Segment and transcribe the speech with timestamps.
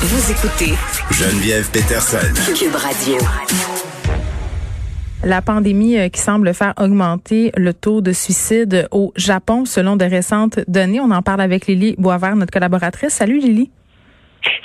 [0.00, 0.74] Vous écoutez
[1.10, 2.18] Geneviève Peterson.
[2.54, 3.16] Cube Radio.
[5.24, 10.04] La pandémie euh, qui semble faire augmenter le taux de suicide au Japon selon de
[10.04, 11.00] récentes données.
[11.00, 13.12] On en parle avec Lily Boisvert, notre collaboratrice.
[13.12, 13.72] Salut Lily.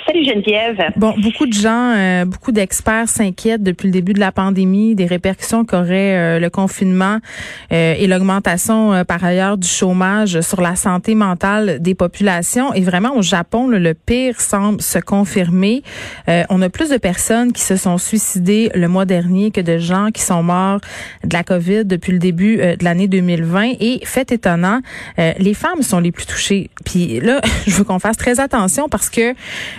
[0.06, 0.92] Salut Geneviève.
[0.96, 5.06] Bon, beaucoup de gens, euh, beaucoup d'experts s'inquiètent depuis le début de la pandémie des
[5.06, 7.18] répercussions qu'aurait euh, le confinement
[7.72, 12.74] euh, et l'augmentation par ailleurs du chômage sur la santé mentale des populations.
[12.74, 15.82] Et vraiment, au Japon, le pire semble se confirmer.
[16.28, 20.10] on a plus de personnes qui se sont suicidées le mois dernier que de gens
[20.12, 20.80] qui sont morts
[21.24, 23.72] de la COVID depuis le début de l'année 2020.
[23.80, 24.80] Et fait étonnant,
[25.16, 26.70] les femmes sont les plus touchées.
[26.84, 29.34] Puis là, je veux qu'on fasse très attention parce que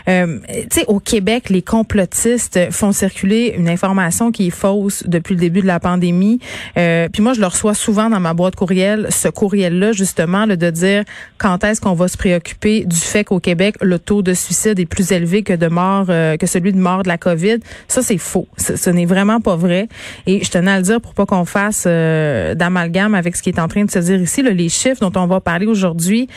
[0.07, 5.33] euh, tu sais, au Québec, les complotistes font circuler une information qui est fausse depuis
[5.33, 6.39] le début de la pandémie.
[6.77, 10.69] Euh, puis moi, je le reçois souvent dans ma boîte courriel, ce courriel-là, justement, de
[10.69, 11.03] dire
[11.37, 14.85] quand est-ce qu'on va se préoccuper du fait qu'au Québec, le taux de suicide est
[14.85, 17.57] plus élevé que de mort, euh, que celui de mort de la COVID.
[17.87, 18.47] Ça, c'est faux.
[18.57, 19.87] Ce, n'est vraiment pas vrai.
[20.25, 23.49] Et je tenais à le dire pour pas qu'on fasse euh, d'amalgame avec ce qui
[23.49, 24.41] est en train de se dire ici.
[24.41, 26.27] Là, les chiffres dont on va parler aujourd'hui,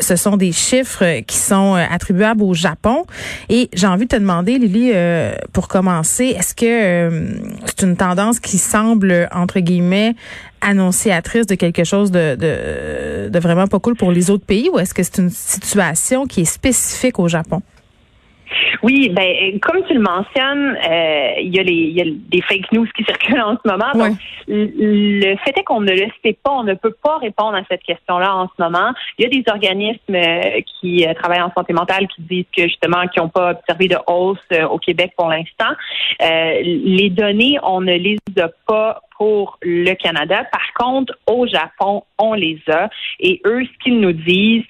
[0.00, 2.77] ce sont des chiffres qui sont attribuables au Japon.
[3.48, 7.30] Et j'ai envie de te demander, Lily, euh, pour commencer, est-ce que euh,
[7.66, 10.14] c'est une tendance qui semble, entre guillemets,
[10.60, 14.78] annonciatrice de quelque chose de, de, de vraiment pas cool pour les autres pays ou
[14.78, 17.62] est-ce que c'est une situation qui est spécifique au Japon?
[18.82, 22.40] Oui, ben comme tu le mentionnes, euh, il y a les il y a des
[22.42, 23.92] fake news qui circulent en ce moment.
[23.94, 27.62] Donc, le fait est qu'on ne le sait pas, on ne peut pas répondre à
[27.68, 28.92] cette question-là en ce moment.
[29.18, 32.62] Il y a des organismes euh, qui euh, travaillent en santé mentale qui disent que
[32.62, 34.38] justement qui n'ont pas observé de hausse
[34.70, 35.72] au Québec pour l'instant.
[36.20, 40.44] les données, on ne les a pas pour le Canada.
[40.44, 42.88] Par contre, au Japon, on les a.
[43.20, 44.64] Et eux, ce qu'ils nous disent,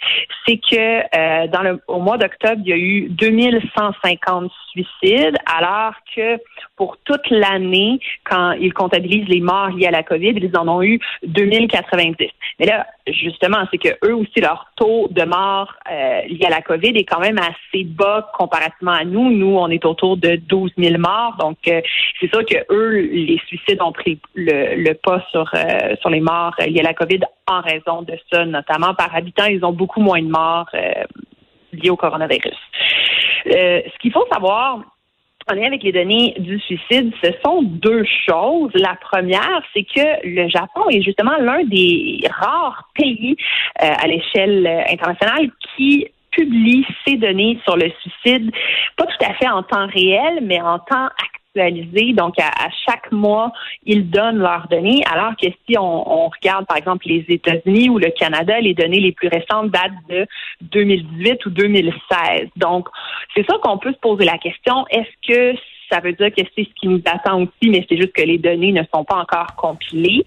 [0.46, 0.76] c'est que
[1.16, 6.38] euh, dans le, au mois d'octobre, il y a eu 2150 suicides, alors que
[6.76, 10.82] pour toute l'année, quand ils comptabilisent les morts liés à la COVID, ils en ont
[10.82, 12.28] eu 2090.
[12.58, 16.62] Mais là, justement, c'est que eux aussi, leur taux de mort euh, lié à la
[16.62, 19.30] COVID est quand même assez bas comparativement à nous.
[19.30, 21.36] Nous, on est autour de 12 000 morts.
[21.38, 21.80] Donc, euh,
[22.20, 26.54] c'est sûr que eux, les suicides ont pris le, pas sur, euh, sur les morts
[26.58, 29.46] liés à la COVID en raison de ça, notamment par habitant.
[29.46, 30.70] Ils ont beaucoup moins de morts
[31.72, 32.56] liés au coronavirus.
[33.44, 34.80] ce qu'il faut savoir,
[35.50, 38.70] en lien avec les données du suicide, ce sont deux choses.
[38.74, 43.36] La première, c'est que le Japon est justement l'un des rares pays
[43.82, 48.52] euh, à l'échelle internationale qui publie ces données sur le suicide,
[48.96, 51.08] pas tout à fait en temps réel, mais en temps
[52.14, 53.52] donc, à, chaque mois,
[53.84, 58.10] ils donnent leurs données, alors que si on, regarde, par exemple, les États-Unis ou le
[58.10, 60.26] Canada, les données les plus récentes datent de
[60.62, 62.48] 2018 ou 2016.
[62.56, 62.88] Donc,
[63.34, 64.86] c'est ça qu'on peut se poser la question.
[64.90, 65.58] Est-ce que
[65.90, 68.38] ça veut dire que c'est ce qui nous attend aussi, mais c'est juste que les
[68.38, 70.24] données ne sont pas encore compilées?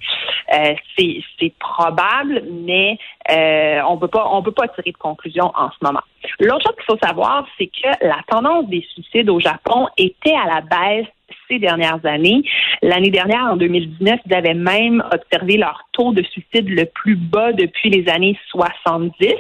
[0.54, 2.98] Euh, c'est probable, mais
[3.32, 6.02] euh, on peut pas on peut pas tirer de conclusion en ce moment.
[6.40, 10.48] L'autre chose qu'il faut savoir, c'est que la tendance des suicides au Japon était à
[10.48, 11.08] la baisse
[11.48, 12.44] ces dernières années.
[12.82, 17.52] L'année dernière, en 2019, ils avaient même observé leur taux de suicide le plus bas
[17.54, 19.34] depuis les années 70,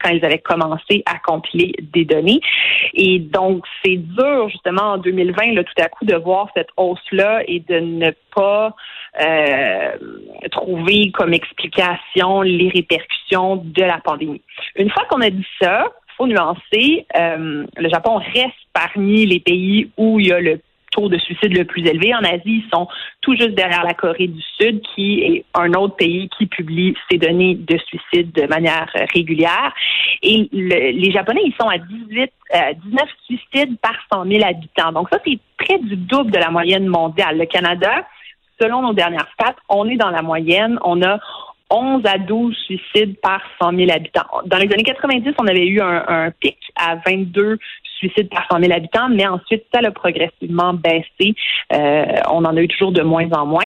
[0.00, 2.40] quand ils avaient commencé à compiler des données.
[2.94, 7.42] Et donc, c'est dur, justement, en 2020, là, tout à coup, de voir cette hausse-là
[7.46, 8.74] et de ne pas
[9.20, 9.90] euh,
[10.50, 14.42] trouver comme explication les répercussions de la pandémie.
[14.76, 19.90] Une fois qu'on a dit ça, faut nuancer, euh, le Japon reste parmi les pays
[19.96, 20.60] où il y a le
[20.94, 22.14] taux de suicide le plus élevé.
[22.14, 22.88] En Asie, ils sont
[23.20, 27.18] tout juste derrière la Corée du Sud, qui est un autre pays qui publie ces
[27.18, 29.72] données de suicide de manière régulière.
[30.22, 34.92] Et les Japonais, ils sont à 18, 19 euh, suicides par 100 000 habitants.
[34.92, 37.38] Donc ça, c'est près du double de la moyenne mondiale.
[37.38, 38.06] Le Canada,
[38.60, 40.78] selon nos dernières stats, on est dans la moyenne.
[40.84, 41.18] On a
[41.70, 44.26] 11 à 12 suicides par 100 000 habitants.
[44.46, 47.58] Dans les années 90, on avait eu un, un pic à 22
[48.04, 51.34] suicides par 100 000 habitants, mais ensuite, ça a progressivement baissé.
[51.72, 53.64] Euh, on en a eu toujours de moins en moins.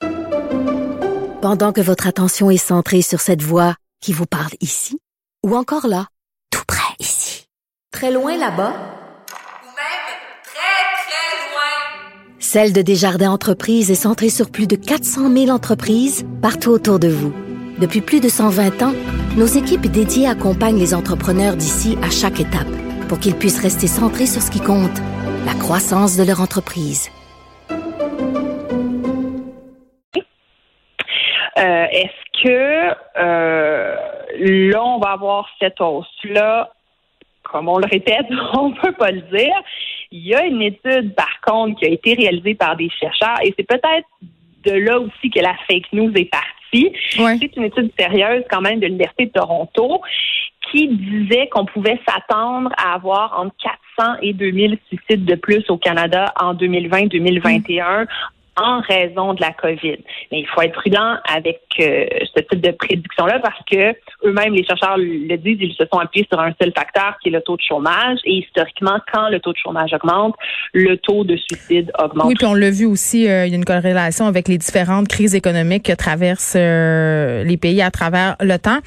[1.43, 4.99] Pendant que votre attention est centrée sur cette voix qui vous parle ici,
[5.44, 6.06] ou encore là,
[6.50, 7.46] tout près ici,
[7.93, 8.44] Très loin là-bas?
[8.44, 10.08] Ou même
[10.44, 12.38] très, très loin.
[12.38, 17.08] Celle de Desjardins Entreprises est centrée sur plus de 400 000 entreprises partout autour de
[17.08, 17.32] vous.
[17.81, 18.94] Depuis plus de 120 ans,
[19.37, 22.69] nos équipes dédiées accompagnent les entrepreneurs d'ici à chaque étape
[23.09, 24.99] pour qu'ils puissent rester centrés sur ce qui compte,
[25.47, 27.11] la croissance de leur entreprise.
[31.59, 33.97] Euh, Est-ce que euh,
[34.39, 36.71] là, on va avoir cette hausse-là?
[37.43, 39.57] Comme on le répète, on peut pas le dire.
[40.13, 43.53] Il y a une étude, par contre, qui a été réalisée par des chercheurs, et
[43.57, 44.07] c'est peut-être
[44.65, 46.93] de là aussi que la fake news est partie.
[47.19, 47.37] Ouais.
[47.41, 50.03] C'est une étude sérieuse quand même de l'Université de Toronto
[50.70, 53.55] qui disait qu'on pouvait s'attendre à avoir entre
[53.97, 58.06] 400 et 2000 suicides de plus au Canada en 2020-2021
[58.61, 59.99] en raison de la COVID.
[60.33, 63.95] Mais il faut être prudent avec euh, ce type de prédiction-là parce que
[64.27, 67.33] eux-mêmes, les chercheurs le disent, ils se sont appuyés sur un seul facteur qui est
[67.33, 68.19] le taux de chômage.
[68.25, 70.35] Et historiquement, quand le taux de chômage augmente,
[70.73, 72.27] le taux de suicide augmente.
[72.27, 75.09] Oui, puis on l'a vu aussi, euh, il y a une corrélation avec les différentes
[75.09, 78.79] crises économiques que traversent euh, les pays à travers le temps.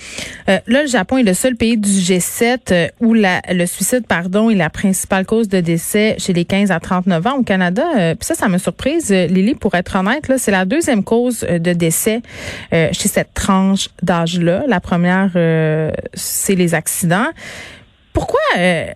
[0.47, 4.49] Là, le Japon est le seul pays du G7 euh, où la, le suicide, pardon,
[4.49, 7.37] est la principale cause de décès chez les 15 à 39 ans.
[7.39, 7.83] Au Canada,
[8.15, 11.59] puis ça, ça me surprise, Lily, pour être honnête, là, c'est la deuxième cause euh,
[11.59, 12.21] de décès
[12.73, 14.63] euh, chez cette tranche d'âge-là.
[14.67, 17.29] La première, euh, c'est les accidents.
[18.11, 18.87] Pourquoi euh,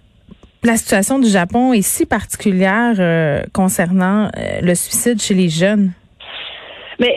[0.63, 5.91] la situation du Japon est si particulière euh, concernant euh, le suicide chez les jeunes?
[6.99, 7.15] Mais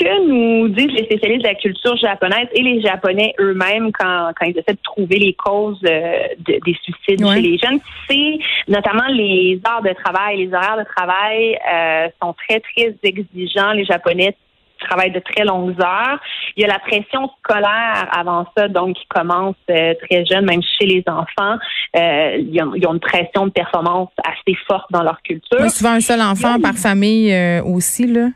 [0.00, 4.46] que nous disent les spécialistes de la culture japonaise et les Japonais eux-mêmes quand, quand
[4.46, 7.34] ils essaient de trouver les causes euh, de- des suicides Ouais.
[7.36, 8.38] chez les jeunes, c'est
[8.68, 10.38] notamment les heures de travail.
[10.46, 13.72] Les horaires de travail euh, sont très, très exigeants.
[13.72, 14.34] Les Japonais
[14.80, 16.18] travaillent de très longues heures.
[16.56, 20.62] Il y a la pression scolaire avant ça, donc qui commence euh, très jeune, même
[20.62, 21.58] chez les enfants.
[21.96, 25.58] Euh, ils, ont, ils ont une pression de performance assez forte dans leur culture.
[25.60, 28.28] Oui, souvent un seul enfant par famille euh, aussi, là.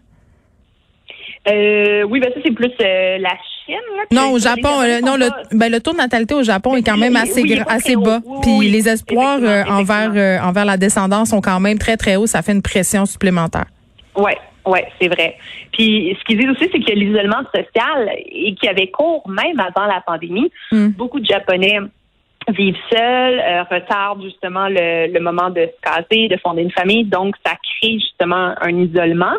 [1.49, 3.31] Euh, oui, ben ça, c'est plus euh, la
[3.67, 3.77] Chine.
[3.97, 6.83] Là, Non, au Japon, euh, non, le, ben, le taux de natalité au Japon est
[6.83, 8.21] quand même Oui, assez, oui, assez bas.
[8.25, 11.79] Oui, Puis oui, les espoirs euh, effectivement, envers euh, envers la descendance sont quand même
[11.79, 12.27] très très hauts.
[12.27, 13.67] Ça fait une pression supplémentaire.
[14.17, 15.37] Ouais, ouais, c'est vrai.
[15.73, 19.87] Puis ce qu'ils disent aussi, c'est que l'isolement social et qui avait cours même avant
[19.87, 20.89] la pandémie, Hmm.
[20.89, 21.79] beaucoup de Japonais
[22.49, 27.05] vivent seuls, euh, retardent justement le, le moment de se caser, de fonder une famille,
[27.05, 29.35] donc ça crée justement un isolement.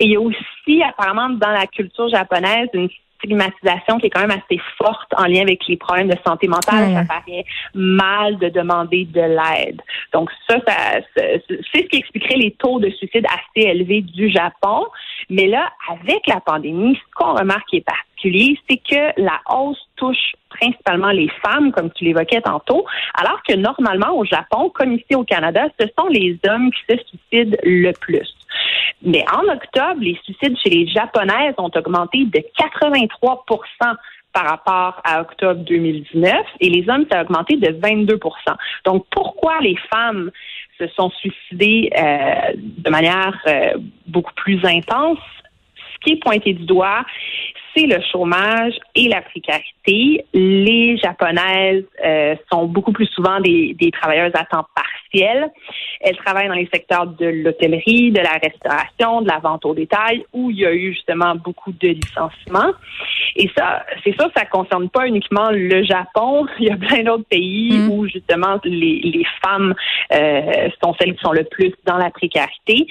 [0.00, 2.88] Et il y a aussi apparemment dans la culture japonaise une
[3.18, 6.92] stigmatisation qui est quand même assez forte en lien avec les problèmes de santé mentale.
[6.92, 7.44] Ça paraît
[7.74, 9.80] mal de demander de l'aide.
[10.12, 14.86] Donc ça, ça c'est ce qui expliquerait les taux de suicide assez élevés du Japon.
[15.30, 17.80] Mais là, avec la pandémie, ce qu'on remarque est
[18.68, 22.84] c'est que la hausse touche principalement les femmes, comme tu l'évoquais tantôt,
[23.14, 27.04] alors que normalement au Japon, comme ici au Canada, ce sont les hommes qui se
[27.04, 28.34] suicident le plus.
[29.02, 33.96] Mais en octobre, les suicides chez les Japonaises ont augmenté de 83%
[34.32, 38.18] par rapport à octobre 2019 et les hommes, ça a augmenté de 22%
[38.84, 40.30] Donc, pourquoi les femmes
[40.78, 45.18] se sont suicidées euh, de manière euh, beaucoup plus intense?
[45.76, 47.06] Ce qui est pointé du doigt,
[47.76, 50.24] c'est le chômage et la précarité.
[50.32, 55.50] Les Japonaises euh, sont beaucoup plus souvent des, des travailleuses à temps partiel.
[56.00, 60.24] Elles travaillent dans les secteurs de l'hôtellerie, de la restauration, de la vente au détail,
[60.32, 62.72] où il y a eu justement beaucoup de licenciements.
[63.36, 66.46] Et ça, c'est sûr, ça concerne pas uniquement le Japon.
[66.58, 67.90] Il y a plein d'autres pays Mm.
[67.90, 69.74] où justement les, les femmes
[70.12, 72.86] euh, sont celles qui sont le plus dans la précarité.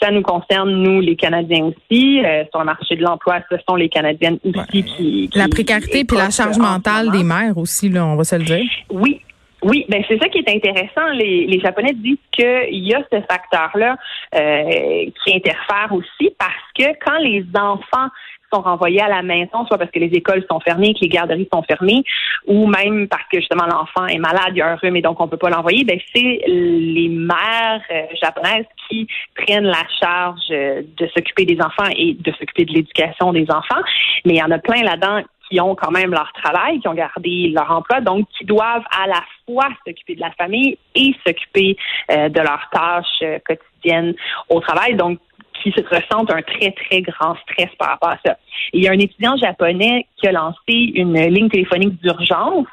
[0.00, 2.20] Ça nous concerne, nous, les Canadiens aussi.
[2.24, 6.04] Euh, sur le marché de l'emploi, ce sont les Canadiennes aussi qui, qui La précarité
[6.04, 8.64] puis la charge mentale des mères aussi, là, on va se le dire.
[8.90, 9.20] Oui.
[9.62, 11.08] Oui, ben c'est ça qui est intéressant.
[11.14, 13.96] Les, les Japonais disent qu'il y a ce facteur-là
[14.36, 18.08] euh, qui interfère aussi parce que quand les enfants
[18.52, 21.48] sont renvoyés à la maison, soit parce que les écoles sont fermées, que les garderies
[21.52, 22.02] sont fermées,
[22.46, 25.20] ou même parce que justement l'enfant est malade, il y a un rhume et donc
[25.20, 30.82] on peut pas l'envoyer, ben c'est les mères euh, japonaises qui prennent la charge euh,
[30.96, 33.82] de s'occuper des enfants et de s'occuper de l'éducation des enfants.
[34.24, 36.94] Mais il y en a plein là-dedans qui ont quand même leur travail, qui ont
[36.94, 41.76] gardé leur emploi, donc qui doivent à la fois s'occuper de la famille et s'occuper
[42.10, 44.14] euh, de leurs tâches quotidiennes
[44.50, 44.94] au travail.
[44.94, 45.18] Donc,
[45.62, 48.36] qui se ressentent un très, très grand stress par rapport à ça.
[48.72, 52.66] Il y a un étudiant japonais qui a lancé une ligne téléphonique d'urgence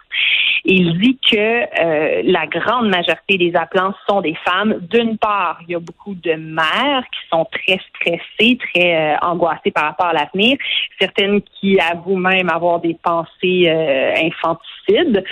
[0.65, 4.79] il dit que euh, la grande majorité des appelants sont des femmes.
[4.89, 9.69] D'une part, il y a beaucoup de mères qui sont très stressées, très euh, angoissées
[9.71, 10.57] par rapport à l'avenir,
[10.99, 15.23] certaines qui avouent même avoir des pensées euh, infanticides.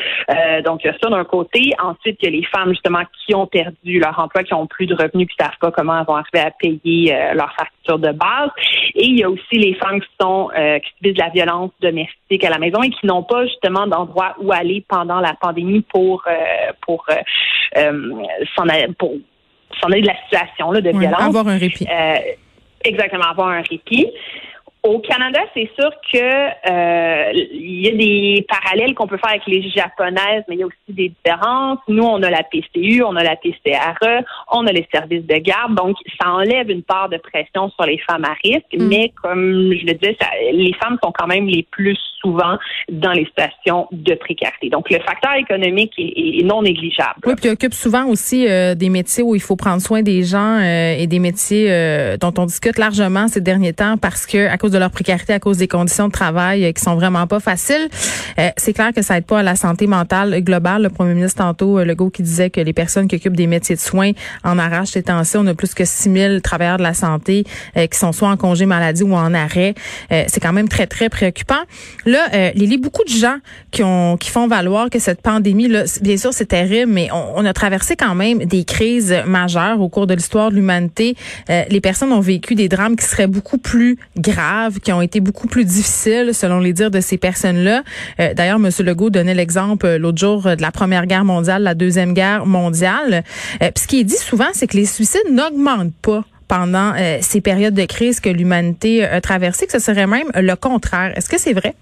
[0.65, 1.71] donc, il y a ça d'un côté.
[1.81, 4.85] Ensuite, il y a les femmes justement qui ont perdu leur emploi, qui ont plus
[4.85, 8.49] de revenus, qui savent pas comment elles vont arriver à payer leur facture de base.
[8.95, 12.43] Et il y a aussi les femmes qui sont qui subissent de la violence domestique
[12.43, 16.24] à la maison et qui n'ont pas justement d'endroit où aller pendant la pandémie pour
[16.27, 17.15] euh, pour euh,
[17.77, 18.24] euh,
[18.56, 19.13] s'en aller pour
[19.82, 21.22] s'en aller de la situation là, de violence.
[21.22, 21.88] Avoir un répit.
[22.84, 24.08] exactement, avoir un répit.
[24.86, 29.48] Au Canada, c'est sûr que euh, il y a des parallèles qu'on peut faire avec
[29.48, 31.80] les japonaises, mais il y a aussi des différences.
[31.88, 35.75] Nous, on a la PCU, on a la PCRE, on a les services de garde,
[35.75, 38.74] donc ça enlève une part de pression sur les femmes à risque.
[38.77, 38.88] Mm.
[38.89, 40.18] Mais comme je le disais,
[40.51, 42.58] les femmes sont quand même les plus souvent
[42.92, 44.70] dans les situations de précarité.
[44.70, 47.20] Donc le facteur économique est, non négligeable.
[47.25, 50.60] Oui, puis occupe souvent aussi euh, des métiers où il faut prendre soin des gens
[50.60, 51.70] euh, et des métiers
[52.20, 55.39] dont on discute largement ces derniers temps parce que à cause de leur précarité à
[55.39, 57.88] cause des conditions de travail euh, qui sont vraiment pas faciles.
[58.39, 60.84] Euh, c'est clair que ça aide pas à la santé mentale globale.
[60.84, 63.75] Le premier ministre tantôt, euh, Legault, qui disait que les personnes qui occupent des métiers
[63.75, 64.12] de soins
[64.44, 65.38] en arrachent ces temps-ci.
[65.38, 67.44] On a plus que 6 000 travailleurs de la santé
[67.75, 69.74] qui sont soit en congé maladie ou en arrêt.
[70.10, 71.62] c'est quand même très, très préoccupant.
[72.13, 73.38] Là, euh, Lily, beaucoup de gens
[73.72, 77.39] qui ont qui font valoir que cette pandémie, là, bien sûr, c'est terrible, mais on,
[77.39, 81.15] on, a traversé quand même des crises majeures au cours de l'histoire de l'humanité.
[81.50, 85.48] les personnes ont vécu des drames qui seraient beaucoup plus graves qui ont été beaucoup
[85.48, 87.84] plus difficiles, selon les dires de ces personnes-là.
[88.20, 88.70] Euh, D'ailleurs, M.
[88.86, 92.46] Legault donnait l'exemple euh, l'autre jour euh, de la Première Guerre mondiale, la Deuxième Guerre
[92.46, 93.24] mondiale.
[93.62, 97.41] Euh, ce qui est dit souvent, c'est que les suicides n'augmentent pas pendant euh, ces
[97.41, 101.17] périodes de crise que l'humanité a traversées, que ce serait même le contraire.
[101.17, 101.74] Est-ce que c'est vrai?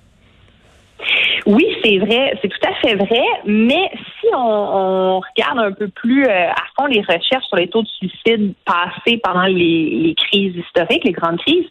[1.46, 5.88] Oui, c'est vrai, c'est tout à fait vrai, mais si on, on regarde un peu
[5.88, 10.56] plus à fond les recherches sur les taux de suicide passés pendant les, les crises
[10.56, 11.68] historiques, les grandes crises,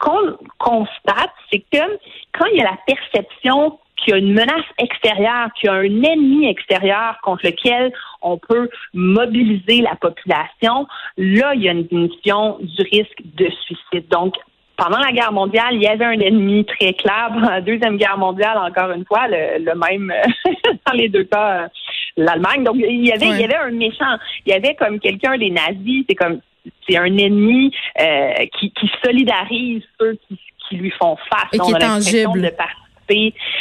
[0.00, 1.98] qu'on constate, c'est que
[2.32, 5.74] quand il y a la perception qu'il y a une menace extérieure, qu'il y a
[5.74, 10.86] un ennemi extérieur contre lequel on peut mobiliser la population,
[11.16, 14.08] là, il y a une diminution du risque de suicide.
[14.10, 14.34] Donc,
[14.76, 17.30] pendant la guerre mondiale, il y avait un ennemi très clair.
[17.34, 20.12] Dans la deuxième guerre mondiale, encore une fois, le, même
[20.86, 21.68] dans les deux cas, euh,
[22.16, 22.64] l'Allemagne.
[22.64, 24.16] Donc, il y avait, il y avait un méchant.
[24.44, 26.04] Il y avait comme quelqu'un des nazis.
[26.08, 26.40] C'est comme
[26.88, 31.48] c'est un ennemi euh, qui, qui, solidarise ceux qui, qui, lui font face.
[31.52, 32.42] Et qui est tangible.
[32.42, 32.50] De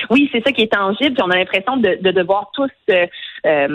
[0.10, 1.16] oui, c'est ça qui est tangible.
[1.16, 3.06] Puis on a l'impression de, de, devoir tous euh,
[3.46, 3.68] euh,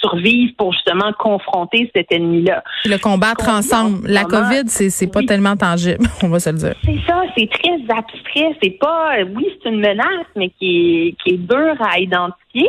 [0.00, 2.62] survivre pour justement confronter cet ennemi-là.
[2.84, 4.06] Le combattre ensemble.
[4.06, 6.74] La COVID, c'est c'est pas tellement tangible, on va se le dire.
[6.84, 8.56] C'est ça, c'est très abstrait.
[8.62, 12.68] C'est pas, oui, c'est une menace, mais qui est qui est dure à identifier.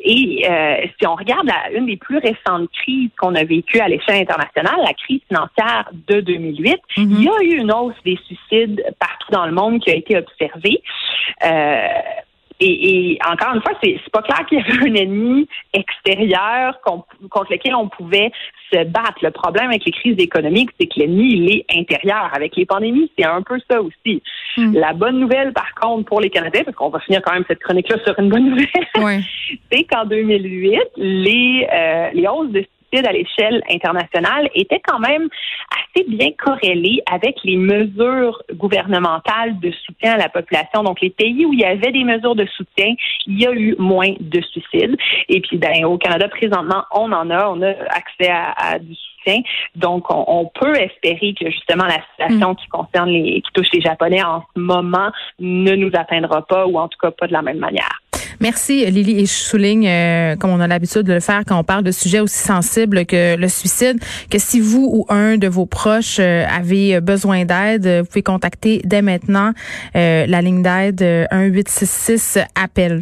[0.00, 3.88] Et euh, si on regarde la, une des plus récentes crises qu'on a vécues à
[3.88, 6.80] l'échelle internationale, la crise financière de 2008, mm-hmm.
[6.96, 10.16] il y a eu une hausse des suicides partout dans le monde qui a été
[10.16, 10.82] observée.
[11.44, 11.88] Euh,
[12.60, 17.74] et, encore une fois, c'est pas clair qu'il y avait un ennemi extérieur contre lequel
[17.74, 18.30] on pouvait
[18.72, 19.18] se battre.
[19.22, 22.30] Le problème avec les crises économiques, c'est que l'ennemi, il est intérieur.
[22.32, 24.22] Avec les pandémies, c'est un peu ça aussi.
[24.56, 24.72] Hmm.
[24.74, 27.60] La bonne nouvelle, par contre, pour les Canadiens, parce qu'on va finir quand même cette
[27.60, 29.22] chronique-là sur une bonne nouvelle,
[29.72, 32.64] c'est qu'en 2008, les, euh, les hausses de
[32.98, 35.28] à l'échelle internationale était quand même
[35.70, 40.82] assez bien corrélé avec les mesures gouvernementales de soutien à la population.
[40.82, 42.94] Donc, les pays où il y avait des mesures de soutien,
[43.26, 44.96] il y a eu moins de suicides.
[45.28, 49.40] Et puis, ben, au Canada, présentement, on en a, on a accès à, du soutien.
[49.74, 52.56] Donc, on, peut espérer que justement la situation mm.
[52.56, 56.78] qui concerne les, qui touche les Japonais en ce moment ne nous atteindra pas, ou
[56.78, 58.00] en tout cas pas de la même manière.
[58.44, 59.20] Merci, Lily.
[59.20, 61.90] Et je souligne, euh, comme on a l'habitude de le faire quand on parle de
[61.90, 63.98] sujets aussi sensibles que le suicide,
[64.30, 68.82] que si vous ou un de vos proches euh, avez besoin d'aide, vous pouvez contacter
[68.84, 69.52] dès maintenant
[69.96, 71.00] euh, la ligne d'aide
[71.32, 73.00] 1866 appel.